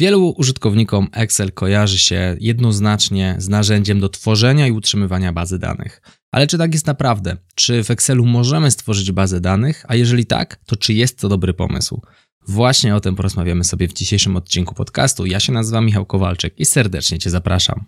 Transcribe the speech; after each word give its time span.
Wielu 0.00 0.34
użytkownikom 0.36 1.08
Excel 1.12 1.52
kojarzy 1.52 1.98
się 1.98 2.36
jednoznacznie 2.40 3.34
z 3.38 3.48
narzędziem 3.48 4.00
do 4.00 4.08
tworzenia 4.08 4.66
i 4.66 4.72
utrzymywania 4.72 5.32
bazy 5.32 5.58
danych. 5.58 6.02
Ale 6.30 6.46
czy 6.46 6.58
tak 6.58 6.72
jest 6.72 6.86
naprawdę? 6.86 7.36
Czy 7.54 7.84
w 7.84 7.90
Excelu 7.90 8.26
możemy 8.26 8.70
stworzyć 8.70 9.12
bazę 9.12 9.40
danych? 9.40 9.84
A 9.88 9.94
jeżeli 9.94 10.26
tak, 10.26 10.60
to 10.66 10.76
czy 10.76 10.92
jest 10.92 11.18
to 11.18 11.28
dobry 11.28 11.54
pomysł? 11.54 12.02
Właśnie 12.48 12.96
o 12.96 13.00
tym 13.00 13.16
porozmawiamy 13.16 13.64
sobie 13.64 13.88
w 13.88 13.92
dzisiejszym 13.92 14.36
odcinku 14.36 14.74
podcastu. 14.74 15.26
Ja 15.26 15.40
się 15.40 15.52
nazywam 15.52 15.86
Michał 15.86 16.06
Kowalczyk 16.06 16.60
i 16.60 16.64
serdecznie 16.64 17.18
Cię 17.18 17.30
zapraszam. 17.30 17.84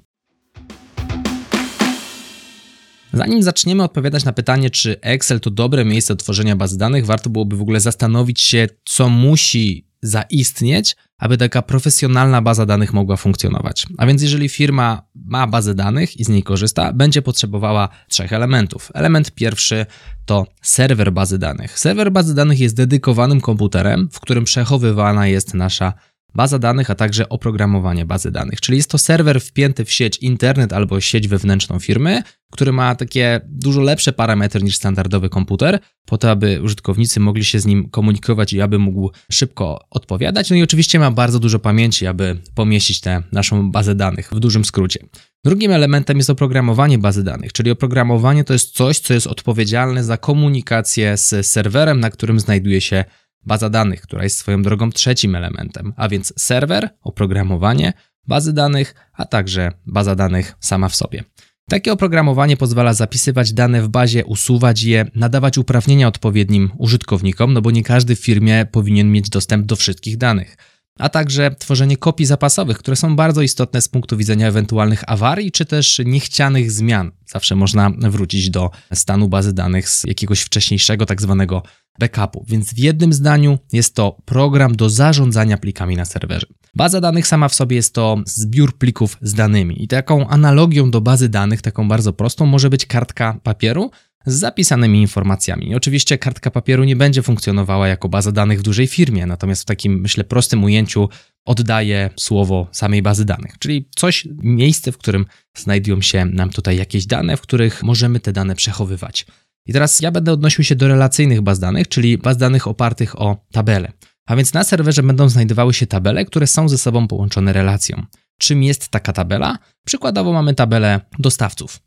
Zanim 3.12 3.42
zaczniemy 3.42 3.82
odpowiadać 3.82 4.24
na 4.24 4.32
pytanie, 4.32 4.70
czy 4.70 5.00
Excel 5.00 5.40
to 5.40 5.50
dobre 5.50 5.84
miejsce 5.84 6.14
do 6.14 6.22
tworzenia 6.22 6.56
bazy 6.56 6.79
danych, 6.79 7.06
warto 7.06 7.30
byłoby 7.30 7.56
w 7.56 7.62
ogóle 7.62 7.80
zastanowić 7.80 8.40
się, 8.40 8.68
co 8.84 9.08
musi 9.08 9.91
zaistnieć, 10.03 10.96
aby 11.18 11.39
taka 11.39 11.62
profesjonalna 11.62 12.43
baza 12.43 12.66
danych 12.66 12.93
mogła 12.93 13.16
funkcjonować. 13.16 13.86
A 13.99 14.07
więc 14.07 14.22
jeżeli 14.22 14.49
firma 14.49 15.03
ma 15.14 15.46
bazę 15.46 15.75
danych 15.75 16.17
i 16.17 16.25
z 16.25 16.29
niej 16.29 16.43
korzysta, 16.43 16.93
będzie 16.93 17.22
potrzebowała 17.22 17.89
trzech 18.09 18.32
elementów. 18.32 18.90
Element 18.95 19.31
pierwszy 19.31 19.86
to 20.25 20.46
serwer 20.62 21.12
bazy 21.12 21.39
danych. 21.39 21.79
Serwer 21.79 22.12
bazy 22.12 22.35
danych 22.35 22.61
jest 22.61 22.76
dedykowanym 22.76 23.40
komputerem, 23.40 24.09
w 24.12 24.21
którym 24.21 24.45
przechowywana 24.45 25.26
jest 25.26 25.54
nasza 25.54 25.93
baza 26.35 26.59
danych, 26.59 26.91
a 26.91 26.95
także 26.95 27.29
oprogramowanie 27.29 28.07
bazy 28.07 28.31
danych. 28.31 28.61
Czyli 28.61 28.77
jest 28.79 28.90
to 28.90 28.99
serwer 28.99 29.40
wpięty 29.40 29.85
w 29.85 29.93
sieć 29.93 30.18
internet 30.18 30.73
albo 30.73 31.00
sieć 31.00 31.29
wewnętrzną 31.29 31.79
firmy, 31.79 32.23
który 32.53 32.73
ma 32.73 32.95
takie 32.95 33.41
dużo 33.45 33.81
lepsze 33.81 34.12
parametry 34.12 34.62
niż 34.62 34.77
standardowy 34.77 35.28
komputer, 35.28 35.78
po 36.06 36.19
to, 36.19 36.31
aby 36.31 36.62
użytkownicy 36.62 37.20
mogli 37.20 37.45
się 37.45 37.61
z 37.61 37.67
nim 37.67 37.91
komunikować 37.91 38.53
i 38.53 38.61
aby 38.61 38.78
mógł 38.78 39.11
szybko 39.31 39.87
odpowiadać. 39.91 40.50
No 40.50 40.56
i 40.56 40.62
oczywiście 40.62 40.98
ma 40.98 41.11
bardzo 41.11 41.39
dużo 41.39 41.59
pamięci, 41.59 42.06
aby 42.06 42.39
pomieścić 42.55 43.01
tę 43.01 43.23
naszą 43.33 43.70
bazę 43.70 43.95
danych 43.95 44.31
w 44.33 44.41
dużym 44.41 44.64
skrócie. 44.64 45.06
Drugim 45.45 45.73
elementem 45.73 46.17
jest 46.17 46.31
oprogramowanie 46.31 46.99
bazy 46.99 47.25
danych, 47.25 47.53
czyli 47.53 47.71
oprogramowanie 47.71 48.45
to 48.45 48.53
jest 48.53 48.75
coś, 48.75 48.99
co 48.99 49.15
jest 49.15 49.27
odpowiedzialne 49.27 50.05
za 50.05 50.17
komunikację 50.17 51.17
z 51.17 51.47
serwerem, 51.47 52.01
na 52.01 52.11
którym 52.11 52.41
znajduje 52.41 52.81
się 52.81 53.05
baza 53.45 53.71
danych, 53.71 54.01
która 54.01 54.23
jest 54.23 54.39
swoją 54.39 54.62
drogą 54.62 54.91
trzecim 54.91 55.35
elementem, 55.35 55.93
a 55.97 56.09
więc 56.09 56.33
serwer, 56.37 56.89
oprogramowanie, 57.03 57.93
bazy 58.27 58.53
danych, 58.53 58.95
a 59.12 59.25
także 59.25 59.73
baza 59.87 60.15
danych 60.15 60.57
sama 60.61 60.89
w 60.89 60.97
sobie. 60.97 61.25
Takie 61.69 61.93
oprogramowanie 61.93 62.57
pozwala 62.57 62.95
zapisywać 62.95 63.53
dane 63.53 63.83
w 63.83 63.89
bazie, 63.89 64.25
usuwać 64.25 64.83
je, 64.83 65.07
nadawać 65.15 65.59
uprawnienia 65.59 66.09
odpowiednim 66.09 66.71
użytkownikom, 66.79 67.53
no 67.53 67.62
bo 67.62 67.71
nie 67.71 67.83
każdy 67.83 68.17
w 68.17 68.21
firmie 68.21 68.67
powinien 68.73 69.12
mieć 69.12 69.31
dostęp 69.31 69.67
do 69.67 69.77
wszystkich 69.77 70.17
danych 70.17 70.56
a 70.98 71.09
także 71.09 71.55
tworzenie 71.59 71.97
kopii 71.97 72.27
zapasowych, 72.27 72.79
które 72.79 72.97
są 72.97 73.17
bardzo 73.17 73.43
istotne 73.43 73.81
z 73.81 73.89
punktu 73.89 74.17
widzenia 74.17 74.48
ewentualnych 74.48 75.11
awarii 75.11 75.53
czy 75.53 75.65
też 75.65 76.01
niechcianych 76.05 76.73
zmian. 76.73 77.12
Zawsze 77.27 77.55
można 77.55 77.91
wrócić 77.99 78.51
do 78.51 78.71
stanu 78.95 79.29
bazy 79.29 79.53
danych 79.53 79.89
z 79.89 80.05
jakiegoś 80.05 80.41
wcześniejszego 80.41 81.07
tak 81.07 81.23
zwanego 81.23 81.62
backupu. 81.99 82.45
Więc 82.49 82.75
w 82.75 82.79
jednym 82.79 83.12
zdaniu 83.12 83.59
jest 83.73 83.95
to 83.95 84.17
program 84.25 84.77
do 84.77 84.91
zarządzania 84.91 85.59
plikami 85.59 85.97
na 85.97 86.05
serwerze. 86.05 86.47
Baza 86.75 87.01
danych 87.01 87.27
sama 87.27 87.49
w 87.49 87.55
sobie 87.55 87.77
jest 87.77 87.95
to 87.95 88.19
zbiór 88.27 88.79
plików 88.79 89.19
z 89.23 89.34
danymi 89.34 89.84
i 89.84 89.89
taką 89.89 90.29
analogią 90.29 90.91
do 90.91 91.01
bazy 91.01 91.29
danych, 91.29 91.62
taką 91.62 91.89
bardzo 91.89 92.12
prostą, 92.12 92.47
może 92.47 92.71
być 92.71 92.87
kartka 92.87 93.41
papieru, 93.43 93.91
z 94.27 94.34
zapisanymi 94.34 95.01
informacjami. 95.01 95.75
Oczywiście 95.75 96.19
kartka 96.19 96.51
papieru 96.51 96.84
nie 96.84 96.97
będzie 96.97 97.23
funkcjonowała 97.23 97.89
jako 97.89 98.09
baza 98.09 98.33
danych 98.33 98.61
w 98.61 98.62
dużej 98.62 98.87
firmie, 98.87 99.27
natomiast 99.27 99.62
w 99.62 99.65
takim, 99.65 100.01
myślę, 100.01 100.25
prostym 100.25 100.65
ujęciu 100.65 101.09
oddaje 101.45 102.11
słowo 102.17 102.69
samej 102.73 103.03
bazy 103.03 103.25
danych, 103.25 103.59
czyli 103.59 103.89
coś, 103.97 104.28
miejsce, 104.43 104.93
w 104.93 104.98
którym 104.98 105.27
znajdują 105.56 106.00
się 106.00 106.25
nam 106.25 106.50
tutaj 106.50 106.77
jakieś 106.77 107.06
dane, 107.06 107.37
w 107.37 107.41
których 107.41 107.83
możemy 107.83 108.20
te 108.20 108.33
dane 108.33 108.55
przechowywać. 108.55 109.27
I 109.67 109.72
teraz 109.72 110.00
ja 110.00 110.10
będę 110.10 110.33
odnosił 110.33 110.65
się 110.65 110.77
do 110.77 110.89
relacyjnych 110.89 111.41
baz 111.41 111.59
danych, 111.59 111.89
czyli 111.89 112.19
baz 112.19 112.37
danych 112.37 112.69
opartych 112.69 113.21
o 113.21 113.47
tabele. 113.53 113.93
A 114.27 114.37
więc 114.37 114.53
na 114.53 114.65
serwerze 114.65 115.03
będą 115.03 115.28
znajdowały 115.28 115.75
się 115.75 115.87
tabele, 115.87 116.25
które 116.25 116.47
są 116.47 116.69
ze 116.69 116.78
sobą 116.78 117.09
połączone 117.09 117.53
relacją. 117.53 118.06
Czym 118.39 118.62
jest 118.62 118.89
taka 118.89 119.12
tabela? 119.12 119.59
Przykładowo 119.87 120.33
mamy 120.33 120.54
tabelę 120.54 121.00
dostawców. 121.19 121.81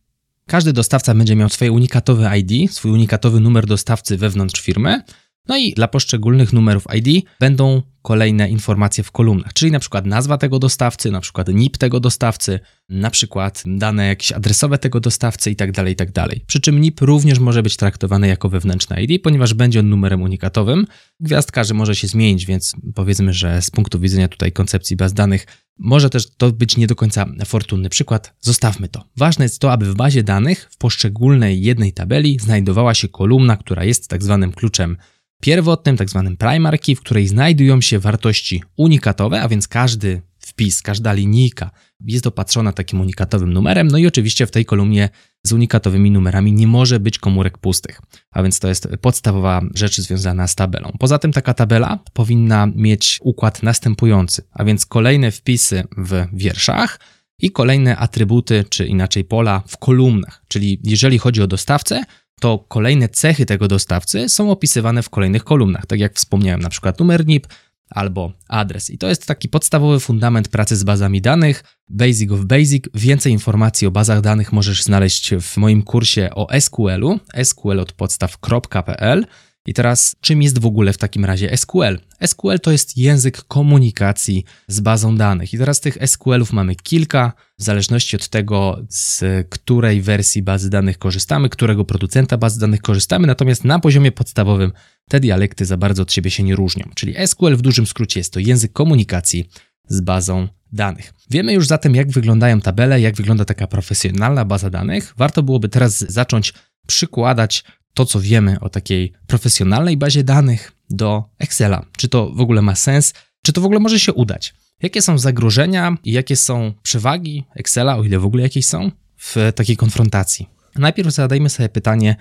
Każdy 0.47 0.73
dostawca 0.73 1.15
będzie 1.15 1.35
miał 1.35 1.49
swoje 1.49 1.71
unikatowe 1.71 2.39
ID, 2.39 2.73
swój 2.73 2.91
unikatowy 2.91 3.39
numer 3.39 3.65
dostawcy 3.65 4.17
wewnątrz 4.17 4.61
firmy. 4.61 5.01
No 5.47 5.57
i 5.57 5.73
dla 5.73 5.87
poszczególnych 5.87 6.53
numerów 6.53 6.87
ID 6.93 7.25
będą 7.39 7.81
kolejne 8.05 8.49
informacje 8.49 9.03
w 9.03 9.11
kolumnach, 9.11 9.53
czyli 9.53 9.71
na 9.71 9.79
przykład 9.79 10.05
nazwa 10.05 10.37
tego 10.37 10.59
dostawcy, 10.59 11.11
na 11.11 11.21
przykład 11.21 11.47
NIP 11.47 11.77
tego 11.77 11.99
dostawcy, 11.99 12.59
na 12.89 13.11
przykład 13.11 13.63
dane 13.65 14.07
jakieś 14.07 14.31
adresowe 14.31 14.77
tego 14.77 14.99
dostawcy 14.99 15.49
itd., 15.49 15.73
tak 15.73 15.87
itd. 15.87 16.11
Tak 16.11 16.45
Przy 16.47 16.59
czym 16.59 16.79
NIP 16.79 17.01
również 17.01 17.39
może 17.39 17.63
być 17.63 17.77
traktowany 17.77 18.27
jako 18.27 18.49
wewnętrzny 18.49 19.03
ID, 19.03 19.23
ponieważ 19.23 19.53
będzie 19.53 19.79
on 19.79 19.89
numerem 19.89 20.21
unikatowym. 20.21 20.85
Gwiazdka, 21.19 21.63
że 21.63 21.73
może 21.73 21.95
się 21.95 22.07
zmienić, 22.07 22.45
więc 22.45 22.75
powiedzmy, 22.95 23.33
że 23.33 23.61
z 23.61 23.71
punktu 23.71 23.99
widzenia 23.99 24.27
tutaj 24.27 24.51
koncepcji 24.51 24.95
baz 24.95 25.13
danych 25.13 25.47
może 25.79 26.09
też 26.09 26.35
to 26.37 26.51
być 26.51 26.77
nie 26.77 26.87
do 26.87 26.95
końca 26.95 27.25
fortunny 27.45 27.89
przykład. 27.89 28.33
Zostawmy 28.41 28.87
to. 28.87 29.05
Ważne 29.17 29.45
jest 29.45 29.59
to, 29.59 29.71
aby 29.71 29.85
w 29.85 29.95
bazie 29.95 30.23
danych 30.23 30.67
w 30.71 30.77
poszczególnej 30.77 31.61
jednej 31.61 31.93
tabeli 31.93 32.39
znajdowała 32.39 32.93
się 32.93 33.07
kolumna, 33.07 33.57
która 33.57 33.83
jest 33.83 34.07
tak 34.07 34.23
zwanym 34.23 34.51
kluczem 34.51 34.97
pierwotnym, 35.45 35.97
tak 35.97 36.09
zwanym 36.09 36.37
primary 36.37 36.77
key, 36.77 36.95
w 36.95 36.99
której 36.99 37.27
znajdują 37.27 37.81
się 37.81 37.99
wartości 37.99 38.63
unikatowe, 38.77 39.41
a 39.41 39.47
więc 39.47 39.67
każdy 39.67 40.21
wpis, 40.39 40.81
każda 40.81 41.13
linijka 41.13 41.71
jest 42.05 42.27
opatrzona 42.27 42.71
takim 42.71 43.01
unikatowym 43.01 43.53
numerem, 43.53 43.87
no 43.87 43.97
i 43.97 44.07
oczywiście 44.07 44.47
w 44.47 44.51
tej 44.51 44.65
kolumnie 44.65 45.09
z 45.43 45.51
unikatowymi 45.51 46.11
numerami 46.11 46.53
nie 46.53 46.67
może 46.67 46.99
być 46.99 47.19
komórek 47.19 47.57
pustych, 47.57 48.01
a 48.31 48.43
więc 48.43 48.59
to 48.59 48.67
jest 48.67 48.87
podstawowa 49.01 49.61
rzecz 49.75 50.01
związana 50.01 50.47
z 50.47 50.55
tabelą. 50.55 50.91
Poza 50.99 51.19
tym 51.19 51.31
taka 51.31 51.53
tabela 51.53 51.99
powinna 52.13 52.67
mieć 52.75 53.19
układ 53.21 53.63
następujący, 53.63 54.43
a 54.51 54.63
więc 54.63 54.85
kolejne 54.85 55.31
wpisy 55.31 55.83
w 55.97 56.25
wierszach 56.33 56.99
i 57.39 57.51
kolejne 57.51 57.97
atrybuty, 57.97 58.65
czy 58.69 58.85
inaczej 58.85 59.23
pola 59.23 59.63
w 59.67 59.77
kolumnach, 59.77 60.43
czyli 60.47 60.79
jeżeli 60.83 61.19
chodzi 61.19 61.41
o 61.41 61.47
dostawcę, 61.47 62.03
to 62.39 62.65
kolejne 62.67 63.09
cechy 63.09 63.45
tego 63.45 63.67
dostawcy 63.67 64.29
są 64.29 64.51
opisywane 64.51 65.03
w 65.03 65.09
kolejnych 65.09 65.43
kolumnach, 65.43 65.85
tak 65.85 65.99
jak 65.99 66.13
wspomniałem, 66.13 66.61
na 66.61 66.69
przykład 66.69 66.99
numer 66.99 67.25
NIP 67.25 67.47
albo 67.89 68.31
adres. 68.47 68.89
I 68.89 68.97
to 68.97 69.07
jest 69.07 69.25
taki 69.25 69.49
podstawowy 69.49 69.99
fundament 69.99 70.47
pracy 70.47 70.75
z 70.75 70.83
bazami 70.83 71.21
danych, 71.21 71.63
basic 71.89 72.31
of 72.31 72.45
basic. 72.45 72.83
Więcej 72.93 73.31
informacji 73.31 73.87
o 73.87 73.91
bazach 73.91 74.21
danych 74.21 74.53
możesz 74.53 74.83
znaleźć 74.83 75.35
w 75.41 75.57
moim 75.57 75.83
kursie 75.83 76.29
o 76.35 76.47
SQL-u, 76.59 77.19
SQL 77.43 77.79
od 77.79 77.93
podstaw.pl. 77.93 79.25
I 79.65 79.73
teraz, 79.73 80.15
czym 80.21 80.41
jest 80.41 80.59
w 80.59 80.65
ogóle 80.65 80.93
w 80.93 80.97
takim 80.97 81.25
razie 81.25 81.57
SQL? 81.57 81.99
SQL 82.25 82.59
to 82.61 82.71
jest 82.71 82.97
język 82.97 83.43
komunikacji 83.43 84.45
z 84.67 84.79
bazą 84.79 85.17
danych. 85.17 85.53
I 85.53 85.57
teraz 85.57 85.79
tych 85.79 85.97
SQL-ów 86.05 86.53
mamy 86.53 86.75
kilka, 86.75 87.33
w 87.59 87.63
zależności 87.63 88.15
od 88.15 88.29
tego, 88.29 88.81
z 88.89 89.23
której 89.49 90.01
wersji 90.01 90.41
bazy 90.41 90.69
danych 90.69 90.97
korzystamy, 90.97 91.49
którego 91.49 91.85
producenta 91.85 92.37
bazy 92.37 92.59
danych 92.59 92.81
korzystamy. 92.81 93.27
Natomiast 93.27 93.63
na 93.63 93.79
poziomie 93.79 94.11
podstawowym 94.11 94.71
te 95.09 95.19
dialekty 95.19 95.65
za 95.65 95.77
bardzo 95.77 96.01
od 96.01 96.13
siebie 96.13 96.31
się 96.31 96.43
nie 96.43 96.55
różnią. 96.55 96.85
Czyli 96.95 97.27
SQL 97.27 97.55
w 97.55 97.61
dużym 97.61 97.87
skrócie 97.87 98.19
jest 98.19 98.33
to 98.33 98.39
język 98.39 98.73
komunikacji 98.73 99.49
z 99.87 100.01
bazą 100.01 100.47
danych. 100.71 101.13
Wiemy 101.29 101.53
już 101.53 101.67
zatem, 101.67 101.95
jak 101.95 102.11
wyglądają 102.11 102.61
tabele, 102.61 103.01
jak 103.01 103.15
wygląda 103.15 103.45
taka 103.45 103.67
profesjonalna 103.67 104.45
baza 104.45 104.69
danych. 104.69 105.13
Warto 105.17 105.43
byłoby 105.43 105.69
teraz 105.69 105.99
zacząć 105.99 106.53
przykładać 106.87 107.63
to, 107.95 108.05
co 108.05 108.21
wiemy 108.21 108.59
o 108.59 108.69
takiej 108.69 109.13
profesjonalnej 109.27 109.97
bazie 109.97 110.23
danych 110.23 110.71
do 110.89 111.23
Excela. 111.39 111.85
Czy 111.97 112.07
to 112.09 112.31
w 112.31 112.41
ogóle 112.41 112.61
ma 112.61 112.75
sens? 112.75 113.13
Czy 113.45 113.53
to 113.53 113.61
w 113.61 113.65
ogóle 113.65 113.79
może 113.79 113.99
się 113.99 114.13
udać? 114.13 114.53
Jakie 114.81 115.01
są 115.01 115.17
zagrożenia 115.17 115.97
i 116.03 116.11
jakie 116.11 116.35
są 116.35 116.73
przewagi 116.83 117.43
Excela, 117.55 117.97
o 117.97 118.03
ile 118.03 118.19
w 118.19 118.25
ogóle 118.25 118.43
jakieś 118.43 118.65
są, 118.65 118.91
w 119.17 119.35
takiej 119.55 119.77
konfrontacji? 119.77 120.49
Najpierw 120.75 121.13
zadajmy 121.13 121.49
sobie 121.49 121.69
pytanie, 121.69 122.15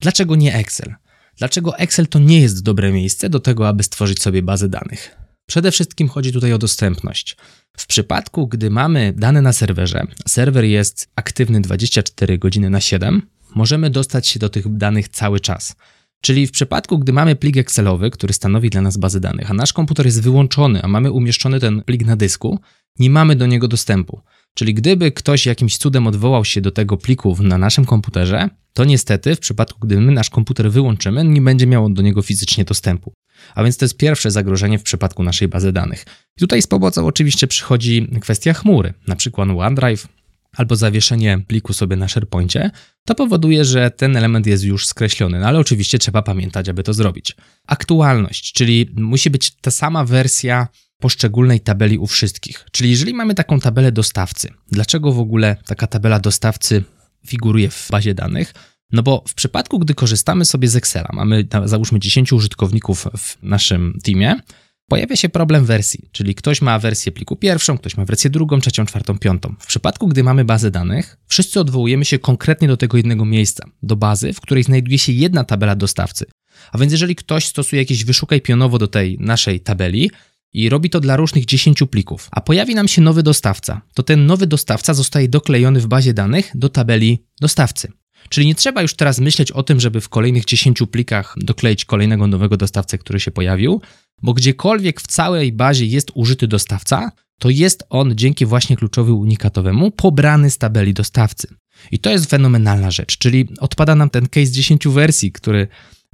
dlaczego 0.00 0.36
nie 0.36 0.54
Excel? 0.54 0.94
Dlaczego 1.36 1.78
Excel 1.78 2.06
to 2.06 2.18
nie 2.18 2.40
jest 2.40 2.62
dobre 2.62 2.92
miejsce 2.92 3.28
do 3.28 3.40
tego, 3.40 3.68
aby 3.68 3.82
stworzyć 3.82 4.22
sobie 4.22 4.42
bazę 4.42 4.68
danych? 4.68 5.16
Przede 5.46 5.70
wszystkim 5.70 6.08
chodzi 6.08 6.32
tutaj 6.32 6.52
o 6.52 6.58
dostępność. 6.58 7.36
W 7.76 7.86
przypadku, 7.86 8.48
gdy 8.48 8.70
mamy 8.70 9.12
dane 9.16 9.42
na 9.42 9.52
serwerze, 9.52 10.06
serwer 10.28 10.64
jest 10.64 11.08
aktywny 11.16 11.60
24 11.60 12.38
godziny 12.38 12.70
na 12.70 12.80
7, 12.80 13.22
możemy 13.54 13.90
dostać 13.90 14.28
się 14.28 14.38
do 14.38 14.48
tych 14.48 14.76
danych 14.76 15.08
cały 15.08 15.40
czas. 15.40 15.76
Czyli 16.20 16.46
w 16.46 16.50
przypadku, 16.50 16.98
gdy 16.98 17.12
mamy 17.12 17.36
plik 17.36 17.56
Excelowy, 17.56 18.10
który 18.10 18.32
stanowi 18.32 18.70
dla 18.70 18.80
nas 18.80 18.96
bazę 18.96 19.20
danych, 19.20 19.50
a 19.50 19.54
nasz 19.54 19.72
komputer 19.72 20.06
jest 20.06 20.22
wyłączony, 20.22 20.82
a 20.82 20.88
mamy 20.88 21.10
umieszczony 21.12 21.60
ten 21.60 21.82
plik 21.82 22.04
na 22.04 22.16
dysku, 22.16 22.60
nie 22.98 23.10
mamy 23.10 23.36
do 23.36 23.46
niego 23.46 23.68
dostępu. 23.68 24.20
Czyli 24.54 24.74
gdyby 24.74 25.12
ktoś 25.12 25.46
jakimś 25.46 25.76
cudem 25.76 26.06
odwołał 26.06 26.44
się 26.44 26.60
do 26.60 26.70
tego 26.70 26.96
pliku 26.96 27.36
na 27.42 27.58
naszym 27.58 27.84
komputerze, 27.84 28.48
to 28.72 28.84
niestety 28.84 29.36
w 29.36 29.40
przypadku, 29.40 29.78
gdy 29.80 30.00
my 30.00 30.12
nasz 30.12 30.30
komputer 30.30 30.70
wyłączymy, 30.70 31.24
nie 31.24 31.40
będzie 31.40 31.66
miało 31.66 31.88
do 31.88 32.02
niego 32.02 32.22
fizycznie 32.22 32.64
dostępu. 32.64 33.12
A 33.54 33.64
więc 33.64 33.76
to 33.76 33.84
jest 33.84 33.96
pierwsze 33.96 34.30
zagrożenie 34.30 34.78
w 34.78 34.82
przypadku 34.82 35.22
naszej 35.22 35.48
bazy 35.48 35.72
danych. 35.72 36.04
I 36.36 36.40
tutaj 36.40 36.62
z 36.62 36.66
pomocą 36.66 37.06
oczywiście 37.06 37.46
przychodzi 37.46 38.08
kwestia 38.20 38.52
chmury, 38.52 38.94
na 39.06 39.16
przykład 39.16 39.48
OneDrive 39.48 40.08
albo 40.56 40.76
zawieszenie 40.76 41.38
pliku 41.46 41.72
sobie 41.72 41.96
na 41.96 42.08
SharePointie, 42.08 42.70
to 43.06 43.14
powoduje, 43.14 43.64
że 43.64 43.90
ten 43.90 44.16
element 44.16 44.46
jest 44.46 44.64
już 44.64 44.86
skreślony, 44.86 45.40
no 45.40 45.46
ale 45.46 45.58
oczywiście 45.58 45.98
trzeba 45.98 46.22
pamiętać, 46.22 46.68
aby 46.68 46.82
to 46.82 46.92
zrobić. 46.92 47.36
Aktualność, 47.66 48.52
czyli 48.52 48.90
musi 48.96 49.30
być 49.30 49.50
ta 49.50 49.70
sama 49.70 50.04
wersja 50.04 50.68
poszczególnej 51.00 51.60
tabeli 51.60 51.98
u 51.98 52.06
wszystkich. 52.06 52.66
Czyli 52.72 52.90
jeżeli 52.90 53.14
mamy 53.14 53.34
taką 53.34 53.60
tabelę 53.60 53.92
dostawcy, 53.92 54.52
dlaczego 54.72 55.12
w 55.12 55.18
ogóle 55.18 55.56
taka 55.66 55.86
tabela 55.86 56.20
dostawcy 56.20 56.84
figuruje 57.26 57.70
w 57.70 57.88
bazie 57.90 58.14
danych? 58.14 58.54
No 58.92 59.02
bo 59.02 59.24
w 59.28 59.34
przypadku, 59.34 59.78
gdy 59.78 59.94
korzystamy 59.94 60.44
sobie 60.44 60.68
z 60.68 60.76
Excela, 60.76 61.08
mamy 61.12 61.46
załóżmy 61.64 62.00
10 62.00 62.32
użytkowników 62.32 63.06
w 63.16 63.36
naszym 63.42 63.98
teamie, 64.04 64.40
pojawia 64.90 65.16
się 65.16 65.28
problem 65.28 65.64
wersji, 65.64 66.08
czyli 66.12 66.34
ktoś 66.34 66.62
ma 66.62 66.78
wersję 66.78 67.12
pliku 67.12 67.36
pierwszą, 67.36 67.78
ktoś 67.78 67.96
ma 67.96 68.04
wersję 68.04 68.30
drugą, 68.30 68.60
trzecią, 68.60 68.86
czwartą, 68.86 69.18
piątą. 69.18 69.54
W 69.60 69.66
przypadku, 69.66 70.08
gdy 70.08 70.22
mamy 70.24 70.44
bazę 70.44 70.70
danych, 70.70 71.16
wszyscy 71.26 71.60
odwołujemy 71.60 72.04
się 72.04 72.18
konkretnie 72.18 72.68
do 72.68 72.76
tego 72.76 72.96
jednego 72.96 73.24
miejsca, 73.24 73.64
do 73.82 73.96
bazy, 73.96 74.32
w 74.32 74.40
której 74.40 74.64
znajduje 74.64 74.98
się 74.98 75.12
jedna 75.12 75.44
tabela 75.44 75.76
dostawcy. 75.76 76.26
A 76.72 76.78
więc 76.78 76.92
jeżeli 76.92 77.16
ktoś 77.16 77.46
stosuje 77.46 77.82
jakieś 77.82 78.04
wyszukaj 78.04 78.40
pionowo 78.40 78.78
do 78.78 78.88
tej 78.88 79.18
naszej 79.20 79.60
tabeli, 79.60 80.10
i 80.52 80.68
robi 80.68 80.90
to 80.90 81.00
dla 81.00 81.16
różnych 81.16 81.44
10 81.44 81.78
plików, 81.90 82.28
a 82.32 82.40
pojawi 82.40 82.74
nam 82.74 82.88
się 82.88 83.02
nowy 83.02 83.22
dostawca, 83.22 83.80
to 83.94 84.02
ten 84.02 84.26
nowy 84.26 84.46
dostawca 84.46 84.94
zostaje 84.94 85.28
doklejony 85.28 85.80
w 85.80 85.86
bazie 85.86 86.14
danych 86.14 86.50
do 86.54 86.68
tabeli 86.68 87.24
dostawcy. 87.40 87.92
Czyli 88.28 88.46
nie 88.46 88.54
trzeba 88.54 88.82
już 88.82 88.94
teraz 88.94 89.20
myśleć 89.20 89.52
o 89.52 89.62
tym, 89.62 89.80
żeby 89.80 90.00
w 90.00 90.08
kolejnych 90.08 90.44
10 90.44 90.82
plikach 90.90 91.34
dokleić 91.36 91.84
kolejnego 91.84 92.26
nowego 92.26 92.56
dostawcę, 92.56 92.98
który 92.98 93.20
się 93.20 93.30
pojawił, 93.30 93.80
bo 94.22 94.34
gdziekolwiek 94.34 95.00
w 95.00 95.06
całej 95.06 95.52
bazie 95.52 95.86
jest 95.86 96.10
użyty 96.14 96.48
dostawca, 96.48 97.12
to 97.38 97.50
jest 97.50 97.84
on 97.90 98.16
dzięki 98.16 98.46
właśnie 98.46 98.76
kluczowi 98.76 99.12
unikatowemu 99.12 99.90
pobrany 99.90 100.50
z 100.50 100.58
tabeli 100.58 100.94
dostawcy. 100.94 101.48
I 101.90 101.98
to 101.98 102.10
jest 102.10 102.30
fenomenalna 102.30 102.90
rzecz, 102.90 103.18
czyli 103.18 103.48
odpada 103.60 103.94
nam 103.94 104.10
ten 104.10 104.28
case 104.28 104.50
10 104.50 104.88
wersji, 104.88 105.32
który 105.32 105.68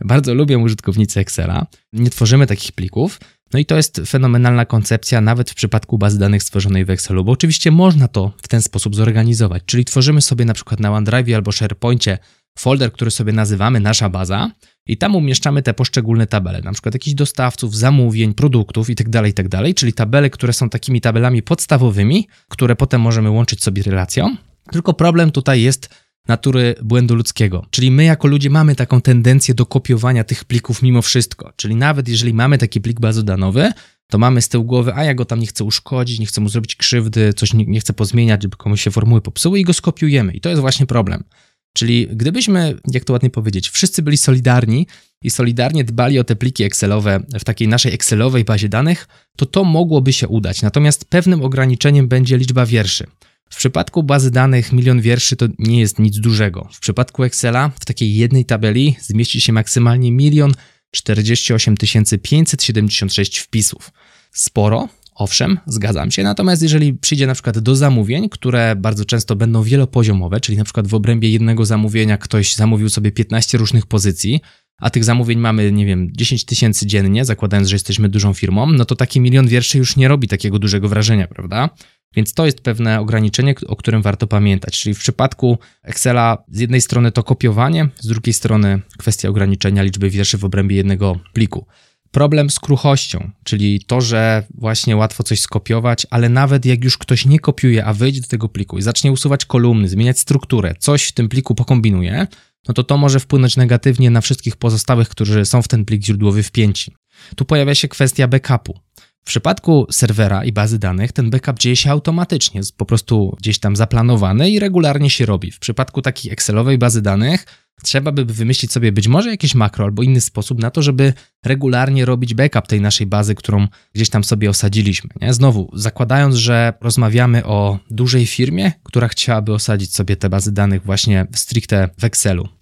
bardzo 0.04 0.34
lubią 0.34 0.62
użytkownicy 0.62 1.20
Excela. 1.20 1.66
Nie 1.92 2.10
tworzymy 2.10 2.46
takich 2.46 2.72
plików. 2.72 3.20
No 3.52 3.58
i 3.58 3.66
to 3.66 3.76
jest 3.76 4.00
fenomenalna 4.06 4.64
koncepcja, 4.64 5.20
nawet 5.20 5.50
w 5.50 5.54
przypadku 5.54 5.98
bazy 5.98 6.18
danych 6.18 6.42
stworzonej 6.42 6.84
w 6.84 6.90
Excelu, 6.90 7.24
bo 7.24 7.32
oczywiście 7.32 7.70
można 7.70 8.08
to 8.08 8.32
w 8.42 8.48
ten 8.48 8.62
sposób 8.62 8.96
zorganizować. 8.96 9.62
Czyli 9.66 9.84
tworzymy 9.84 10.20
sobie 10.20 10.44
na 10.44 10.54
przykład 10.54 10.80
na 10.80 10.92
OneDrive 10.92 11.34
albo 11.36 11.52
SharePointie 11.52 12.18
folder, 12.58 12.92
który 12.92 13.10
sobie 13.10 13.32
nazywamy 13.32 13.80
nasza 13.80 14.08
baza 14.08 14.50
i 14.86 14.96
tam 14.96 15.16
umieszczamy 15.16 15.62
te 15.62 15.74
poszczególne 15.74 16.26
tabele, 16.26 16.60
na 16.60 16.72
przykład 16.72 16.94
jakichś 16.94 17.14
dostawców, 17.14 17.76
zamówień, 17.76 18.34
produktów 18.34 18.88
itd., 18.88 19.10
tak 19.10 19.26
itd., 19.26 19.48
tak 19.48 19.74
czyli 19.74 19.92
tabele, 19.92 20.30
które 20.30 20.52
są 20.52 20.68
takimi 20.68 21.00
tabelami 21.00 21.42
podstawowymi, 21.42 22.28
które 22.48 22.76
potem 22.76 23.00
możemy 23.00 23.30
łączyć 23.30 23.62
sobie 23.62 23.82
relacją. 23.82 24.36
Tylko 24.72 24.94
problem 24.94 25.30
tutaj 25.30 25.62
jest 25.62 26.05
natury 26.28 26.74
błędu 26.82 27.14
ludzkiego. 27.14 27.66
Czyli 27.70 27.90
my 27.90 28.04
jako 28.04 28.28
ludzie 28.28 28.50
mamy 28.50 28.74
taką 28.74 29.00
tendencję 29.00 29.54
do 29.54 29.66
kopiowania 29.66 30.24
tych 30.24 30.44
plików 30.44 30.82
mimo 30.82 31.02
wszystko. 31.02 31.52
Czyli 31.56 31.76
nawet 31.76 32.08
jeżeli 32.08 32.34
mamy 32.34 32.58
taki 32.58 32.80
plik 32.80 33.00
bazodanowy, 33.00 33.72
to 34.06 34.18
mamy 34.18 34.42
z 34.42 34.48
tyłu 34.48 34.64
głowy, 34.64 34.94
a 34.94 35.04
ja 35.04 35.14
go 35.14 35.24
tam 35.24 35.40
nie 35.40 35.46
chcę 35.46 35.64
uszkodzić, 35.64 36.18
nie 36.18 36.26
chcę 36.26 36.40
mu 36.40 36.48
zrobić 36.48 36.76
krzywdy, 36.76 37.32
coś 37.32 37.54
nie, 37.54 37.64
nie 37.64 37.80
chcę 37.80 37.92
pozmieniać, 37.92 38.42
żeby 38.42 38.56
komuś 38.56 38.82
się 38.82 38.90
formuły 38.90 39.20
popsuły 39.20 39.60
i 39.60 39.64
go 39.64 39.72
skopiujemy. 39.72 40.32
I 40.32 40.40
to 40.40 40.48
jest 40.48 40.60
właśnie 40.60 40.86
problem. 40.86 41.24
Czyli 41.72 42.08
gdybyśmy, 42.10 42.78
jak 42.92 43.04
to 43.04 43.12
ładnie 43.12 43.30
powiedzieć, 43.30 43.68
wszyscy 43.68 44.02
byli 44.02 44.16
solidarni 44.16 44.86
i 45.22 45.30
solidarnie 45.30 45.84
dbali 45.84 46.18
o 46.18 46.24
te 46.24 46.36
pliki 46.36 46.64
Excelowe 46.64 47.20
w 47.38 47.44
takiej 47.44 47.68
naszej 47.68 47.94
Excelowej 47.94 48.44
bazie 48.44 48.68
danych, 48.68 49.08
to 49.36 49.46
to 49.46 49.64
mogłoby 49.64 50.12
się 50.12 50.28
udać. 50.28 50.62
Natomiast 50.62 51.04
pewnym 51.04 51.42
ograniczeniem 51.42 52.08
będzie 52.08 52.38
liczba 52.38 52.66
wierszy. 52.66 53.06
W 53.50 53.56
przypadku 53.56 54.02
bazy 54.02 54.30
danych 54.30 54.72
milion 54.72 55.00
wierszy 55.00 55.36
to 55.36 55.46
nie 55.58 55.80
jest 55.80 55.98
nic 55.98 56.20
dużego. 56.20 56.68
W 56.72 56.80
przypadku 56.80 57.24
Excela 57.24 57.70
w 57.80 57.84
takiej 57.84 58.14
jednej 58.14 58.44
tabeli 58.44 58.96
zmieści 59.00 59.40
się 59.40 59.52
maksymalnie 59.52 60.12
milion 60.12 60.52
48 60.90 61.74
576 62.22 63.38
wpisów. 63.38 63.90
Sporo, 64.32 64.88
owszem, 65.14 65.58
zgadzam 65.66 66.10
się, 66.10 66.22
natomiast 66.22 66.62
jeżeli 66.62 66.94
przyjdzie 66.94 67.26
na 67.26 67.34
przykład 67.34 67.58
do 67.58 67.76
zamówień, 67.76 68.28
które 68.28 68.76
bardzo 68.76 69.04
często 69.04 69.36
będą 69.36 69.62
wielopoziomowe, 69.62 70.40
czyli 70.40 70.58
na 70.58 70.64
przykład 70.64 70.86
w 70.88 70.94
obrębie 70.94 71.30
jednego 71.30 71.64
zamówienia 71.64 72.18
ktoś 72.18 72.54
zamówił 72.54 72.88
sobie 72.88 73.12
15 73.12 73.58
różnych 73.58 73.86
pozycji, 73.86 74.40
a 74.78 74.90
tych 74.90 75.04
zamówień 75.04 75.38
mamy, 75.38 75.72
nie 75.72 75.86
wiem, 75.86 76.08
10 76.12 76.44
tysięcy 76.44 76.86
dziennie, 76.86 77.24
zakładając, 77.24 77.68
że 77.68 77.74
jesteśmy 77.74 78.08
dużą 78.08 78.34
firmą, 78.34 78.66
no 78.66 78.84
to 78.84 78.96
taki 78.96 79.20
milion 79.20 79.48
wierszy 79.48 79.78
już 79.78 79.96
nie 79.96 80.08
robi 80.08 80.28
takiego 80.28 80.58
dużego 80.58 80.88
wrażenia, 80.88 81.26
prawda? 81.26 81.70
Więc 82.16 82.34
to 82.34 82.46
jest 82.46 82.60
pewne 82.60 83.00
ograniczenie, 83.00 83.54
o 83.66 83.76
którym 83.76 84.02
warto 84.02 84.26
pamiętać. 84.26 84.80
Czyli 84.80 84.94
w 84.94 84.98
przypadku 84.98 85.58
Excela 85.82 86.44
z 86.48 86.60
jednej 86.60 86.80
strony 86.80 87.12
to 87.12 87.22
kopiowanie, 87.22 87.88
z 88.00 88.06
drugiej 88.06 88.32
strony 88.32 88.80
kwestia 88.98 89.28
ograniczenia 89.28 89.82
liczby 89.82 90.10
wierszy 90.10 90.38
w 90.38 90.44
obrębie 90.44 90.76
jednego 90.76 91.20
pliku. 91.32 91.66
Problem 92.10 92.50
z 92.50 92.60
kruchością, 92.60 93.30
czyli 93.44 93.80
to, 93.86 94.00
że 94.00 94.46
właśnie 94.54 94.96
łatwo 94.96 95.22
coś 95.22 95.40
skopiować, 95.40 96.06
ale 96.10 96.28
nawet 96.28 96.66
jak 96.66 96.84
już 96.84 96.98
ktoś 96.98 97.26
nie 97.26 97.40
kopiuje, 97.40 97.84
a 97.84 97.92
wejdzie 97.92 98.20
do 98.20 98.28
tego 98.28 98.48
pliku 98.48 98.78
i 98.78 98.82
zacznie 98.82 99.12
usuwać 99.12 99.44
kolumny, 99.44 99.88
zmieniać 99.88 100.18
strukturę, 100.18 100.74
coś 100.78 101.04
w 101.04 101.12
tym 101.12 101.28
pliku 101.28 101.54
pokombinuje, 101.54 102.26
no 102.68 102.74
to 102.74 102.84
to 102.84 102.96
może 102.96 103.20
wpłynąć 103.20 103.56
negatywnie 103.56 104.10
na 104.10 104.20
wszystkich 104.20 104.56
pozostałych, 104.56 105.08
którzy 105.08 105.44
są 105.44 105.62
w 105.62 105.68
ten 105.68 105.84
plik 105.84 106.04
źródłowy 106.04 106.42
wpięci. 106.42 106.94
Tu 107.36 107.44
pojawia 107.44 107.74
się 107.74 107.88
kwestia 107.88 108.28
backupu. 108.28 108.80
W 109.26 109.28
przypadku 109.28 109.86
serwera 109.90 110.44
i 110.44 110.52
bazy 110.52 110.78
danych 110.78 111.12
ten 111.12 111.30
backup 111.30 111.58
dzieje 111.58 111.76
się 111.76 111.90
automatycznie, 111.90 112.58
jest 112.58 112.76
po 112.76 112.86
prostu 112.86 113.36
gdzieś 113.40 113.58
tam 113.58 113.76
zaplanowany 113.76 114.50
i 114.50 114.58
regularnie 114.58 115.10
się 115.10 115.26
robi. 115.26 115.50
W 115.50 115.58
przypadku 115.58 116.02
takiej 116.02 116.32
Excelowej 116.32 116.78
bazy 116.78 117.02
danych 117.02 117.46
trzeba 117.82 118.12
by 118.12 118.24
wymyślić 118.24 118.72
sobie 118.72 118.92
być 118.92 119.08
może 119.08 119.30
jakieś 119.30 119.54
makro 119.54 119.84
albo 119.84 120.02
inny 120.02 120.20
sposób 120.20 120.58
na 120.58 120.70
to, 120.70 120.82
żeby 120.82 121.12
regularnie 121.44 122.04
robić 122.04 122.34
backup 122.34 122.66
tej 122.66 122.80
naszej 122.80 123.06
bazy, 123.06 123.34
którą 123.34 123.68
gdzieś 123.94 124.10
tam 124.10 124.24
sobie 124.24 124.50
osadziliśmy. 124.50 125.10
Nie? 125.20 125.34
Znowu, 125.34 125.70
zakładając, 125.74 126.34
że 126.34 126.72
rozmawiamy 126.80 127.44
o 127.44 127.78
dużej 127.90 128.26
firmie, 128.26 128.72
która 128.82 129.08
chciałaby 129.08 129.52
osadzić 129.52 129.94
sobie 129.94 130.16
te 130.16 130.28
bazy 130.28 130.52
danych 130.52 130.82
właśnie 130.82 131.26
stricte 131.34 131.88
w 131.98 132.04
Excelu. 132.04 132.55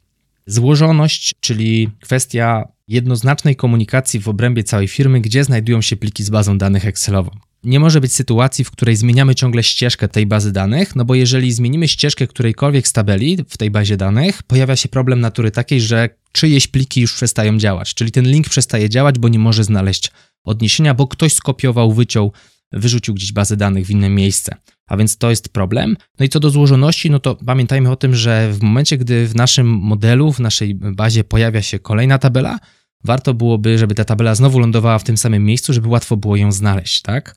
Złożoność, 0.46 1.35
czyli 1.41 1.91
kwestia 2.00 2.64
jednoznacznej 2.88 3.56
komunikacji 3.56 4.20
w 4.20 4.29
obrębie 4.29 4.64
całej 4.64 4.88
firmy, 4.88 5.20
gdzie 5.20 5.44
znajdują 5.44 5.82
się 5.82 5.96
pliki 5.96 6.25
z 6.25 6.31
bazą 6.31 6.58
danych 6.58 6.87
Excelową. 6.87 7.31
Nie 7.64 7.81
może 7.81 8.00
być 8.00 8.12
sytuacji, 8.12 8.64
w 8.64 8.70
której 8.70 8.96
zmieniamy 8.96 9.35
ciągle 9.35 9.62
ścieżkę 9.62 10.08
tej 10.08 10.26
bazy 10.26 10.53
danych, 10.53 10.96
no 10.96 11.05
bo 11.05 11.15
jeżeli 11.15 11.53
zmienimy 11.53 11.89
ścieżkę 11.89 12.27
którejkolwiek 12.27 12.89
z 12.89 12.93
tabeli 12.93 13.39
w 13.48 13.56
tej 13.56 13.70
bazie 13.70 13.96
danych, 13.96 14.43
pojawia 14.43 14.77
się 14.77 14.89
problem 14.89 15.20
natury 15.20 15.51
takiej, 15.51 15.81
że 15.81 16.08
czyjeś 16.32 16.67
pliki 16.67 17.01
już 17.01 17.15
przestają 17.15 17.58
działać, 17.58 17.94
czyli 17.94 18.10
ten 18.10 18.24
link 18.24 18.48
przestaje 18.48 18.89
działać, 18.89 19.19
bo 19.19 19.29
nie 19.29 19.39
może 19.39 19.65
znaleźć 19.65 20.10
odniesienia, 20.44 20.94
bo 20.94 21.06
ktoś 21.06 21.32
skopiował, 21.32 21.93
wyciął, 21.93 22.32
wyrzucił 22.72 23.15
gdzieś 23.15 23.32
bazę 23.32 23.56
danych 23.56 23.86
w 23.86 23.91
inne 23.91 24.10
miejsce. 24.10 24.56
A 24.86 24.96
więc 24.96 25.19
to 25.19 25.31
jest 25.31 25.48
problem. 25.48 25.96
No 26.19 26.26
i 26.26 26.29
co 26.29 26.41
do 26.41 26.50
złożoności, 26.50 27.10
no 27.10 27.19
to 27.19 27.34
pamiętajmy 27.34 27.91
o 27.91 27.96
tym, 27.96 28.14
że 28.14 28.53
w 28.53 28.62
momencie, 28.62 28.98
gdy 28.98 29.26
w 29.29 29.34
naszym 29.34 29.67
modelu, 29.67 30.32
w 30.32 30.41
naszej 30.41 30.74
bazie 30.74 31.24
pojawia 31.24 31.62
się 31.62 31.79
kolejna 31.79 32.19
tabela, 32.19 32.58
warto 33.05 33.34
byłoby, 33.34 33.79
żeby 33.79 33.94
ta 33.94 34.05
tabela 34.05 34.34
znowu 34.34 34.58
lądowała 34.58 34.98
w 34.98 35.05
tym 35.05 35.17
samym 35.17 35.44
miejscu, 35.44 35.72
żeby 35.72 35.88
łatwo 35.88 36.17
było 36.17 36.36
ją 36.36 36.53
znaleźć, 36.53 37.03
tak? 37.03 37.36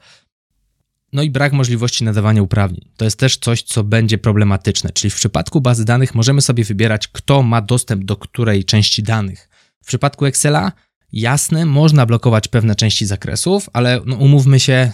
No 1.13 1.23
i 1.23 1.29
brak 1.29 1.53
możliwości 1.53 2.03
nadawania 2.03 2.41
uprawnień. 2.41 2.89
To 2.97 3.05
jest 3.05 3.19
też 3.19 3.37
coś, 3.37 3.63
co 3.63 3.83
będzie 3.83 4.17
problematyczne, 4.17 4.89
czyli 4.89 5.11
w 5.11 5.15
przypadku 5.15 5.61
bazy 5.61 5.85
danych 5.85 6.15
możemy 6.15 6.41
sobie 6.41 6.63
wybierać, 6.63 7.07
kto 7.07 7.43
ma 7.43 7.61
dostęp 7.61 8.03
do 8.03 8.15
której 8.15 8.65
części 8.65 9.03
danych. 9.03 9.49
W 9.83 9.87
przypadku 9.87 10.25
Excela, 10.25 10.71
jasne, 11.11 11.65
można 11.65 12.05
blokować 12.05 12.47
pewne 12.47 12.75
części 12.75 13.05
zakresów, 13.05 13.69
ale 13.73 14.01
no, 14.05 14.15
umówmy 14.15 14.59
się, 14.59 14.91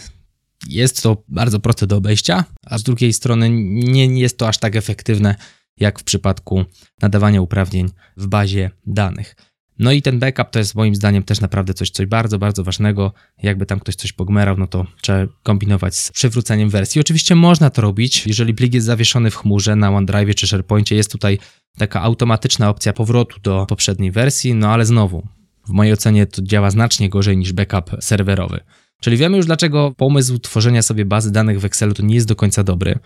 jest 0.69 1.03
to 1.03 1.23
bardzo 1.27 1.59
proste 1.59 1.87
do 1.87 1.97
obejścia, 1.97 2.43
a 2.65 2.77
z 2.77 2.83
drugiej 2.83 3.13
strony 3.13 3.49
nie 3.49 4.19
jest 4.19 4.37
to 4.37 4.47
aż 4.47 4.57
tak 4.57 4.75
efektywne 4.75 5.35
jak 5.77 5.99
w 5.99 6.03
przypadku 6.03 6.65
nadawania 7.01 7.41
uprawnień 7.41 7.89
w 8.17 8.27
bazie 8.27 8.71
danych. 8.85 9.35
No 9.79 9.91
i 9.91 10.01
ten 10.01 10.19
backup 10.19 10.49
to 10.49 10.59
jest 10.59 10.75
moim 10.75 10.95
zdaniem 10.95 11.23
też 11.23 11.41
naprawdę 11.41 11.73
coś, 11.73 11.89
coś 11.89 12.05
bardzo, 12.05 12.39
bardzo 12.39 12.63
ważnego. 12.63 13.13
Jakby 13.43 13.65
tam 13.65 13.79
ktoś 13.79 13.95
coś 13.95 14.13
pogmerał, 14.13 14.57
no 14.57 14.67
to 14.67 14.85
trzeba 15.01 15.33
kombinować 15.43 15.95
z 15.95 16.11
przywróceniem 16.11 16.69
wersji. 16.69 17.01
Oczywiście 17.01 17.35
można 17.35 17.69
to 17.69 17.81
robić, 17.81 18.27
jeżeli 18.27 18.53
plik 18.53 18.73
jest 18.73 18.85
zawieszony 18.85 19.31
w 19.31 19.35
chmurze 19.35 19.75
na 19.75 19.91
OneDrive 19.91 20.35
czy 20.35 20.47
SharePointie, 20.47 20.95
jest 20.95 21.11
tutaj 21.11 21.39
taka 21.77 22.01
automatyczna 22.01 22.69
opcja 22.69 22.93
powrotu 22.93 23.39
do 23.39 23.65
poprzedniej 23.65 24.11
wersji, 24.11 24.53
no 24.53 24.69
ale 24.69 24.85
znowu, 24.85 25.27
w 25.67 25.69
mojej 25.69 25.93
ocenie 25.93 26.25
to 26.25 26.41
działa 26.41 26.71
znacznie 26.71 27.09
gorzej 27.09 27.37
niż 27.37 27.53
backup 27.53 27.91
serwerowy. 27.99 28.59
Czyli 29.03 29.17
wiemy 29.17 29.37
już, 29.37 29.45
dlaczego 29.45 29.91
pomysł 29.97 30.39
tworzenia 30.39 30.81
sobie 30.81 31.05
bazy 31.05 31.31
danych 31.31 31.59
w 31.59 31.65
Excelu 31.65 31.93
to 31.93 32.03
nie 32.03 32.15
jest 32.15 32.27
do 32.27 32.35
końca 32.35 32.63
dobry. 32.63 32.99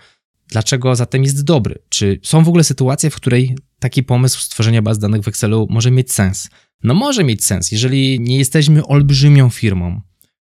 Dlaczego 0.47 0.95
zatem 0.95 1.23
jest 1.23 1.43
dobry? 1.43 1.79
Czy 1.89 2.19
są 2.23 2.43
w 2.43 2.47
ogóle 2.47 2.63
sytuacje, 2.63 3.09
w 3.09 3.15
której 3.15 3.57
taki 3.79 4.03
pomysł 4.03 4.39
stworzenia 4.39 4.81
baz 4.81 4.99
danych 4.99 5.21
w 5.21 5.27
Excelu 5.27 5.67
może 5.69 5.91
mieć 5.91 6.11
sens? 6.11 6.49
No 6.83 6.93
może 6.93 7.23
mieć 7.23 7.45
sens, 7.45 7.71
jeżeli 7.71 8.19
nie 8.19 8.37
jesteśmy 8.37 8.85
olbrzymią 8.85 9.49
firmą, 9.49 10.01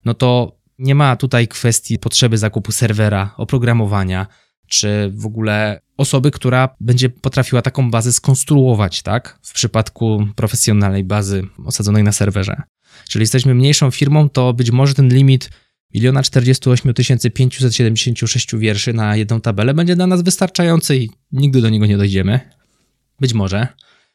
no 0.04 0.14
to 0.14 0.58
nie 0.78 0.94
ma 0.94 1.16
tutaj 1.16 1.48
kwestii 1.48 1.98
potrzeby 1.98 2.38
zakupu 2.38 2.72
serwera, 2.72 3.34
oprogramowania, 3.36 4.26
czy 4.70 5.12
w 5.14 5.26
ogóle 5.26 5.80
osoby, 5.96 6.30
która 6.30 6.68
będzie 6.80 7.08
potrafiła 7.08 7.62
taką 7.62 7.90
bazę 7.90 8.12
skonstruować, 8.12 9.02
tak? 9.02 9.38
W 9.42 9.52
przypadku 9.52 10.26
profesjonalnej 10.36 11.04
bazy 11.04 11.42
osadzonej 11.64 12.02
na 12.02 12.12
serwerze. 12.12 12.62
Jeżeli 13.06 13.22
jesteśmy 13.22 13.54
mniejszą 13.54 13.90
firmą, 13.90 14.28
to 14.28 14.52
być 14.52 14.70
może 14.70 14.94
ten 14.94 15.08
limit 15.08 15.50
1 15.92 16.22
48 16.22 16.94
576 17.34 18.56
wierszy 18.56 18.92
na 18.92 19.16
jedną 19.16 19.40
tabelę 19.40 19.74
będzie 19.74 19.96
dla 19.96 20.06
nas 20.06 20.22
wystarczający 20.22 20.96
i 20.96 21.10
nigdy 21.32 21.60
do 21.60 21.68
niego 21.68 21.86
nie 21.86 21.96
dojdziemy. 21.96 22.40
Być 23.20 23.34
może. 23.34 23.68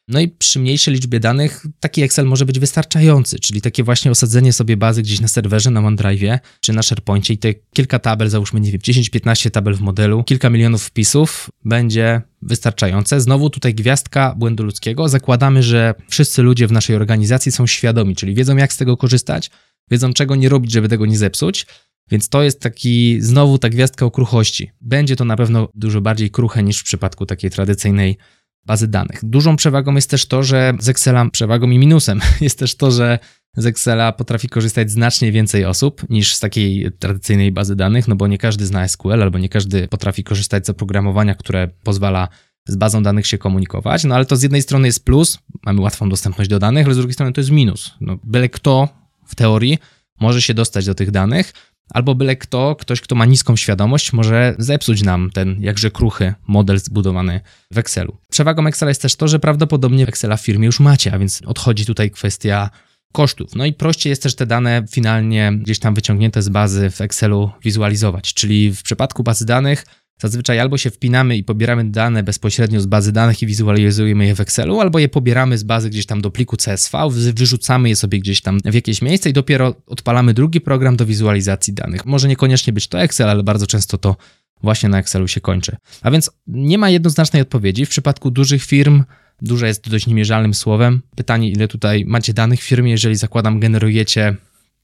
No 0.08 0.20
i 0.20 0.28
przy 0.28 0.60
mniejszej 0.60 0.94
liczbie 0.94 1.20
danych 1.20 1.66
taki 1.80 2.04
Excel 2.04 2.26
może 2.26 2.46
być 2.46 2.60
wystarczający, 2.60 3.40
czyli 3.40 3.62
takie 3.62 3.84
właśnie 3.84 4.12
osadzenie 4.12 4.54
sobie 4.54 4.78
bazy 4.78 5.02
gdzieś 5.02 5.20
na 5.20 5.28
serwerze, 5.28 5.72
na 5.72 5.80
OneDrive 5.80 6.40
czy 6.62 6.74
na 6.74 6.84
SharePointie 6.84 7.34
i 7.34 7.38
te 7.38 7.54
kilka 7.54 8.00
tabel, 8.00 8.30
załóżmy, 8.30 8.60
nie 8.60 8.72
wiem, 8.72 8.82
10-15 8.82 9.50
tabel 9.50 9.76
w 9.76 9.82
modelu, 9.82 10.24
kilka 10.24 10.50
milionów 10.50 10.84
wpisów 10.84 11.50
będzie 11.64 12.22
wystarczające. 12.42 13.22
Znowu 13.22 13.50
tutaj 13.50 13.74
gwiazdka 13.74 14.36
błędu 14.38 14.64
ludzkiego. 14.64 15.10
Zakładamy, 15.10 15.64
że 15.64 15.94
wszyscy 16.10 16.42
ludzie 16.42 16.68
w 16.68 16.72
naszej 16.72 16.96
organizacji 16.96 17.52
są 17.52 17.68
świadomi, 17.68 18.16
czyli 18.16 18.36
wiedzą 18.36 18.58
jak 18.58 18.74
z 18.74 18.78
tego 18.78 18.98
korzystać, 18.98 19.52
wiedzą 19.92 20.14
czego 20.14 20.36
nie 20.36 20.50
robić, 20.50 20.72
żeby 20.72 20.90
tego 20.90 21.06
nie 21.06 21.18
zepsuć. 21.18 21.66
Więc 22.12 22.30
to 22.30 22.44
jest 22.44 22.62
taki, 22.62 23.22
znowu 23.22 23.58
ta 23.58 23.70
gwiazdka 23.70 24.06
o 24.06 24.12
kruchości. 24.12 24.72
Będzie 24.82 25.16
to 25.16 25.26
na 25.26 25.36
pewno 25.36 25.70
dużo 25.74 26.02
bardziej 26.02 26.32
kruche 26.32 26.64
niż 26.64 26.80
w 26.80 26.84
przypadku 26.84 27.26
takiej 27.26 27.52
tradycyjnej 27.52 28.18
bazy 28.66 28.88
danych. 28.88 29.20
Dużą 29.24 29.56
przewagą 29.56 29.96
jest 29.96 30.10
też 30.10 30.26
to, 30.26 30.44
że 30.44 30.74
z 30.80 30.90
Excela, 30.90 31.30
przewagą 31.30 31.70
i 31.70 31.78
minusem 31.78 32.22
jest 32.42 32.60
też 32.60 32.76
to, 32.76 32.92
że 32.92 33.20
z 33.58 33.66
Excela 33.66 34.12
potrafi 34.12 34.50
korzystać 34.50 34.92
znacznie 34.92 35.32
więcej 35.32 35.66
osób 35.66 36.10
niż 36.10 36.36
z 36.36 36.40
takiej 36.40 36.92
tradycyjnej 37.00 37.52
bazy 37.52 37.76
danych, 37.76 38.08
no 38.08 38.16
bo 38.16 38.28
nie 38.28 38.38
każdy 38.38 38.66
zna 38.66 38.88
SQL 38.88 39.24
albo 39.24 39.40
nie 39.40 39.50
każdy 39.50 39.88
potrafi 39.88 40.24
korzystać 40.24 40.66
z 40.66 40.70
oprogramowania, 40.70 41.36
które 41.36 41.68
pozwala 41.84 42.28
z 42.68 42.76
bazą 42.76 43.04
danych 43.04 43.28
się 43.28 43.38
komunikować. 43.38 44.04
No 44.04 44.16
ale 44.16 44.26
to 44.26 44.36
z 44.36 44.44
jednej 44.44 44.62
strony 44.62 44.88
jest 44.88 45.06
plus, 45.06 45.40
mamy 45.66 45.82
łatwą 45.82 46.10
dostępność 46.10 46.50
do 46.50 46.60
danych, 46.60 46.86
ale 46.86 46.94
z 46.94 46.98
drugiej 46.98 47.14
strony 47.14 47.34
to 47.34 47.42
jest 47.42 47.52
minus. 47.52 47.94
No, 48.02 48.18
byle 48.24 48.50
kto 48.50 48.90
w 49.26 49.36
teorii 49.36 49.78
może 50.20 50.42
się 50.42 50.54
dostać 50.54 50.86
do 50.86 50.96
tych 50.96 51.12
danych, 51.12 51.54
albo 51.89 52.15
byle 52.15 52.36
kto, 52.36 52.75
ktoś, 52.80 53.01
kto 53.01 53.15
ma 53.15 53.25
niską 53.25 53.56
świadomość, 53.56 54.13
może 54.13 54.56
zepsuć 54.58 55.04
nam 55.04 55.32
ten 55.34 55.58
jakże 55.60 55.92
kruchy 55.92 56.34
model 56.48 56.80
zbudowany 56.80 57.42
w 57.72 57.77
Excelu. 57.77 58.18
Przewagą 58.30 58.68
Excela 58.68 58.89
jest 58.89 59.01
też 59.01 59.15
to, 59.15 59.27
że 59.27 59.39
prawdopodobnie 59.39 60.08
Excela 60.08 60.38
w 60.38 60.42
firmie 60.42 60.65
już 60.65 60.80
macie, 60.80 61.13
a 61.13 61.20
więc 61.20 61.42
odchodzi 61.46 61.86
tutaj 61.86 62.12
kwestia 62.12 62.70
kosztów. 63.13 63.56
No 63.56 63.65
i 63.65 63.74
prościej 63.74 64.10
jest 64.10 64.24
też 64.24 64.36
te 64.36 64.46
dane 64.46 64.84
finalnie 64.92 65.51
gdzieś 65.62 65.80
tam 65.80 65.96
wyciągnięte 65.96 66.42
z 66.42 66.50
bazy 66.50 66.89
w 66.89 67.01
Excelu 67.01 67.51
wizualizować, 67.63 68.34
czyli 68.34 68.72
w 68.72 68.84
przypadku 68.84 69.24
bazy 69.24 69.46
danych 69.46 69.86
Zazwyczaj 70.22 70.60
albo 70.60 70.78
się 70.78 70.90
wpinamy 70.90 71.38
i 71.38 71.44
pobieramy 71.44 71.92
dane 71.92 72.24
bezpośrednio 72.24 72.82
z 72.82 72.86
bazy 72.86 73.12
danych 73.12 73.42
i 73.42 73.46
wizualizujemy 73.46 74.26
je 74.26 74.36
w 74.36 74.40
Excelu, 74.40 74.80
albo 74.82 75.00
je 75.00 75.10
pobieramy 75.10 75.58
z 75.58 75.64
bazy 75.64 75.90
gdzieś 75.90 76.06
tam 76.06 76.22
do 76.22 76.32
pliku 76.32 76.58
CSV, 76.58 76.98
wyrzucamy 77.10 77.90
je 77.90 77.96
sobie 77.96 78.20
gdzieś 78.20 78.42
tam 78.42 78.60
w 78.66 78.74
jakieś 78.74 79.02
miejsce 79.02 79.30
i 79.30 79.34
dopiero 79.34 79.76
odpalamy 79.88 80.34
drugi 80.34 80.62
program 80.62 80.96
do 80.96 81.06
wizualizacji 81.06 81.74
danych. 81.74 82.06
Może 82.06 82.28
niekoniecznie 82.28 82.74
być 82.74 82.88
to 82.88 83.02
Excel, 83.02 83.30
ale 83.30 83.44
bardzo 83.44 83.68
często 83.68 83.98
to 83.98 84.16
właśnie 84.64 84.90
na 84.90 85.00
Excelu 85.00 85.28
się 85.28 85.42
kończy. 85.42 85.76
A 86.02 86.12
więc 86.12 86.32
nie 86.48 86.78
ma 86.78 86.90
jednoznacznej 86.90 87.42
odpowiedzi. 87.42 87.86
W 87.86 87.90
przypadku 87.90 88.32
dużych 88.32 88.64
firm 88.64 89.04
Duża 89.42 89.68
jest 89.68 89.90
dość 89.90 90.08
niemierzalnym 90.08 90.54
słowem. 90.54 91.02
Pytanie, 91.16 91.50
ile 91.50 91.68
tutaj 91.68 92.06
macie 92.06 92.34
danych 92.34 92.60
w 92.60 92.64
firmie, 92.64 92.92
jeżeli 92.92 93.16
zakładam, 93.16 93.60
generujecie, 93.60 94.36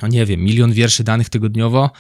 no 0.02 0.08
nie 0.08 0.26
wiem, 0.26 0.44
milion 0.44 0.74
wierszy 0.74 1.04
danych 1.04 1.30
tygodniowo, 1.30 1.92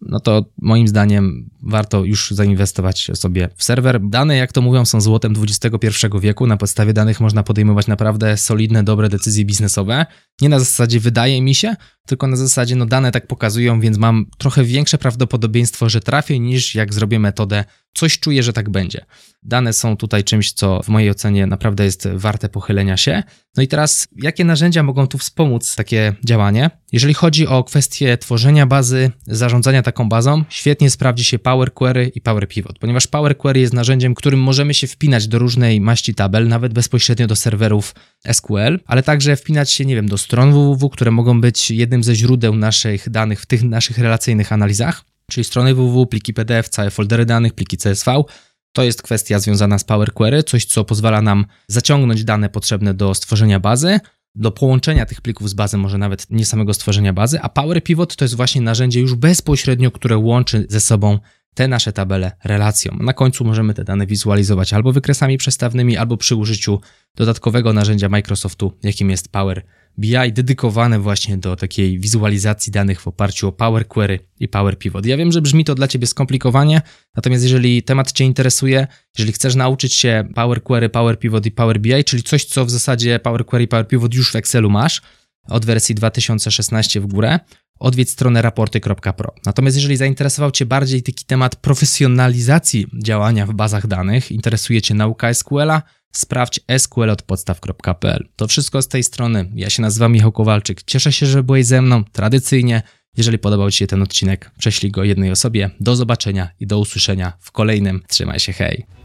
no 0.00 0.20
to 0.20 0.44
moim 0.58 0.88
zdaniem 0.88 1.50
warto 1.62 2.04
już 2.04 2.30
zainwestować 2.30 3.10
sobie 3.14 3.48
w 3.56 3.64
serwer. 3.64 4.00
Dane, 4.08 4.36
jak 4.36 4.52
to 4.52 4.62
mówią, 4.62 4.84
są 4.84 5.00
złotem 5.00 5.34
XXI 5.42 6.06
wieku. 6.20 6.46
Na 6.46 6.56
podstawie 6.56 6.92
danych 6.92 7.20
można 7.20 7.42
podejmować 7.42 7.86
naprawdę 7.86 8.36
solidne, 8.36 8.84
dobre 8.84 9.08
decyzje 9.08 9.44
biznesowe. 9.44 10.06
Nie 10.40 10.48
na 10.48 10.58
zasadzie 10.58 11.00
wydaje 11.00 11.42
mi 11.42 11.54
się, 11.54 11.76
tylko 12.06 12.26
na 12.26 12.36
zasadzie 12.36 12.76
no 12.76 12.86
dane 12.86 13.12
tak 13.12 13.26
pokazują, 13.26 13.80
więc 13.80 13.98
mam 13.98 14.26
trochę 14.38 14.64
większe 14.64 14.98
prawdopodobieństwo, 14.98 15.88
że 15.88 16.00
trafię, 16.00 16.38
niż 16.38 16.74
jak 16.74 16.94
zrobię 16.94 17.18
metodę, 17.18 17.64
coś 17.96 18.18
czuję, 18.18 18.42
że 18.42 18.52
tak 18.52 18.70
będzie. 18.70 19.04
Dane 19.42 19.72
są 19.72 19.96
tutaj 19.96 20.24
czymś, 20.24 20.52
co 20.52 20.82
w 20.82 20.88
mojej 20.88 21.10
ocenie 21.10 21.46
naprawdę 21.46 21.84
jest 21.84 22.08
warte 22.14 22.48
pochylenia 22.48 22.96
się. 22.96 23.22
No 23.56 23.62
i 23.62 23.68
teraz, 23.68 24.08
jakie 24.16 24.44
narzędzia 24.44 24.82
mogą 24.82 25.06
tu 25.06 25.18
wspomóc 25.18 25.76
takie 25.76 26.14
działanie? 26.24 26.70
Jeżeli 26.92 27.14
chodzi 27.14 27.46
o 27.46 27.64
kwestię 27.64 28.18
tworzenia 28.18 28.66
bazy, 28.66 29.10
zarządzania 29.26 29.82
taką 29.82 30.08
bazą, 30.08 30.44
świetnie 30.48 30.90
sprawdzi 30.90 31.24
się 31.24 31.38
Power 31.38 31.74
Query 31.74 32.12
i 32.14 32.20
Power 32.20 32.48
Pivot, 32.48 32.78
ponieważ 32.78 33.06
Power 33.06 33.36
Query 33.36 33.60
jest 33.60 33.72
narzędziem, 33.72 34.14
którym 34.14 34.40
możemy 34.40 34.74
się 34.74 34.86
wpinać 34.86 35.28
do 35.28 35.38
różnej 35.38 35.80
maści 35.80 36.14
tabel, 36.14 36.48
nawet 36.48 36.72
bezpośrednio 36.72 37.26
do 37.26 37.36
serwerów 37.36 37.94
SQL, 38.32 38.80
ale 38.86 39.02
także 39.02 39.36
wpinać 39.36 39.70
się, 39.70 39.84
nie 39.84 39.94
wiem, 39.94 40.08
do 40.08 40.18
stron 40.18 40.52
www, 40.52 40.90
które 40.90 41.10
mogą 41.10 41.40
być 41.40 41.70
jednym 41.70 41.95
ze 42.02 42.14
źródeł 42.14 42.54
naszych 42.54 43.10
danych 43.10 43.40
w 43.40 43.46
tych 43.46 43.62
naszych 43.62 43.98
relacyjnych 43.98 44.52
analizach, 44.52 45.04
czyli 45.30 45.44
strony 45.44 45.74
www, 45.74 46.06
pliki 46.06 46.34
PDF, 46.34 46.68
całe 46.68 46.90
foldery 46.90 47.26
danych, 47.26 47.52
pliki 47.52 47.76
CSV. 47.76 48.24
To 48.72 48.82
jest 48.82 49.02
kwestia 49.02 49.38
związana 49.38 49.78
z 49.78 49.84
Power 49.84 50.12
Query, 50.12 50.42
coś 50.42 50.64
co 50.64 50.84
pozwala 50.84 51.22
nam 51.22 51.46
zaciągnąć 51.68 52.24
dane 52.24 52.48
potrzebne 52.48 52.94
do 52.94 53.14
stworzenia 53.14 53.60
bazy, 53.60 54.00
do 54.34 54.50
połączenia 54.50 55.06
tych 55.06 55.20
plików 55.20 55.50
z 55.50 55.54
bazą, 55.54 55.78
może 55.78 55.98
nawet 55.98 56.30
nie 56.30 56.46
samego 56.46 56.74
stworzenia 56.74 57.12
bazy, 57.12 57.40
a 57.40 57.48
Power 57.48 57.84
Pivot 57.84 58.16
to 58.16 58.24
jest 58.24 58.34
właśnie 58.34 58.60
narzędzie 58.60 59.00
już 59.00 59.14
bezpośrednio, 59.14 59.90
które 59.90 60.16
łączy 60.16 60.66
ze 60.68 60.80
sobą 60.80 61.18
te 61.54 61.68
nasze 61.68 61.92
tabele 61.92 62.32
relacją. 62.44 62.96
Na 63.00 63.12
końcu 63.12 63.44
możemy 63.44 63.74
te 63.74 63.84
dane 63.84 64.06
wizualizować 64.06 64.72
albo 64.72 64.92
wykresami 64.92 65.38
przestawnymi, 65.38 65.96
albo 65.96 66.16
przy 66.16 66.36
użyciu 66.36 66.80
dodatkowego 67.14 67.72
narzędzia 67.72 68.08
Microsoftu, 68.08 68.72
jakim 68.82 69.10
jest 69.10 69.32
Power 69.32 69.62
BI, 69.98 70.32
dedykowane 70.32 70.98
właśnie 70.98 71.36
do 71.36 71.56
takiej 71.56 71.98
wizualizacji 71.98 72.72
danych 72.72 73.00
w 73.00 73.08
oparciu 73.08 73.48
o 73.48 73.52
Power 73.52 73.88
Query 73.88 74.18
i 74.40 74.48
Power 74.48 74.78
Pivot. 74.78 75.06
Ja 75.06 75.16
wiem, 75.16 75.32
że 75.32 75.42
brzmi 75.42 75.64
to 75.64 75.74
dla 75.74 75.88
Ciebie 75.88 76.06
skomplikowanie, 76.06 76.82
natomiast 77.16 77.42
jeżeli 77.42 77.82
temat 77.82 78.12
Cię 78.12 78.24
interesuje, 78.24 78.86
jeżeli 79.18 79.32
chcesz 79.32 79.54
nauczyć 79.54 79.94
się 79.94 80.28
Power 80.34 80.62
Query, 80.62 80.88
Power 80.88 81.18
Pivot 81.18 81.46
i 81.46 81.50
Power 81.50 81.80
BI, 81.80 82.04
czyli 82.04 82.22
coś, 82.22 82.44
co 82.44 82.64
w 82.64 82.70
zasadzie 82.70 83.18
Power 83.18 83.46
Query, 83.46 83.66
Power 83.66 83.88
Pivot 83.88 84.14
już 84.14 84.32
w 84.32 84.36
Excelu 84.36 84.70
masz, 84.70 85.02
od 85.48 85.66
wersji 85.66 85.94
2016 85.94 87.00
w 87.00 87.06
górę, 87.06 87.38
odwiedź 87.78 88.10
stronę 88.10 88.42
raporty.pro. 88.42 89.34
Natomiast 89.46 89.76
jeżeli 89.76 89.96
zainteresował 89.96 90.50
Cię 90.50 90.66
bardziej 90.66 91.02
taki 91.02 91.24
temat 91.24 91.56
profesjonalizacji 91.56 92.86
działania 93.04 93.46
w 93.46 93.52
bazach 93.52 93.86
danych, 93.86 94.32
interesuje 94.32 94.82
Cię 94.82 94.94
nauka 94.94 95.34
SQL-a, 95.34 95.82
sprawdź 96.18 96.60
sqlodpodstaw.pl. 96.78 98.28
To 98.36 98.48
wszystko 98.48 98.82
z 98.82 98.88
tej 98.88 99.02
strony. 99.02 99.50
Ja 99.54 99.70
się 99.70 99.82
nazywam 99.82 100.12
Michał 100.12 100.32
Kowalczyk. 100.32 100.82
Cieszę 100.82 101.12
się, 101.12 101.26
że 101.26 101.42
byłeś 101.42 101.66
ze 101.66 101.82
mną. 101.82 102.04
Tradycyjnie, 102.04 102.82
jeżeli 103.16 103.38
podobał 103.38 103.70
Ci 103.70 103.78
się 103.78 103.86
ten 103.86 104.02
odcinek, 104.02 104.50
prześlij 104.58 104.92
go 104.92 105.04
jednej 105.04 105.30
osobie. 105.30 105.70
Do 105.80 105.96
zobaczenia 105.96 106.48
i 106.60 106.66
do 106.66 106.78
usłyszenia 106.78 107.32
w 107.40 107.52
kolejnym. 107.52 108.02
Trzymaj 108.08 108.40
się, 108.40 108.52
hej! 108.52 108.95